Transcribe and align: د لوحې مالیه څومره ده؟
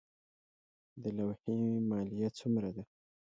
د 1.01 1.03
لوحې 1.17 1.57
مالیه 1.89 2.29
څومره 2.39 2.69
ده؟ 2.75 2.83